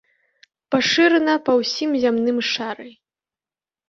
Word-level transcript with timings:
Пашырана 0.75 1.35
па 1.49 1.53
ўсім 1.59 1.91
зямным 2.05 2.37
шары. 2.53 2.89